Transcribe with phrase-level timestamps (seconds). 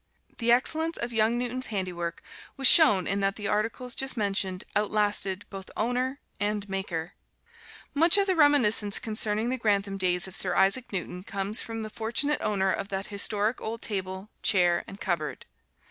[0.39, 2.23] The excellence of young Newton's handiwork
[2.57, 7.13] was shown in that the articles just mentioned outlasted both owner and maker.
[7.93, 11.91] Much of the reminiscence concerning the Grantham days of Sir Isaac Newton comes from the
[11.91, 15.45] fortunate owner of that historic old table, chair and cupboard.